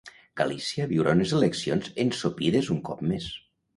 [0.39, 3.29] Galícia viurà unes eleccions ensopides un cop més.